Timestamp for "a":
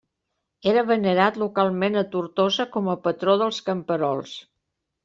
2.01-2.05, 2.95-2.99